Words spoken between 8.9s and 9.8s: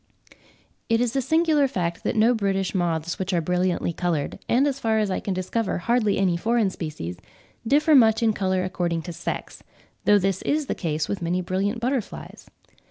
to sex;